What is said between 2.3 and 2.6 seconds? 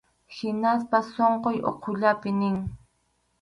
nin.